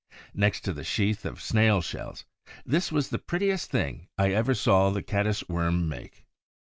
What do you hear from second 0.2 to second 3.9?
Next to the sheaths of snail shells, this was the prettiest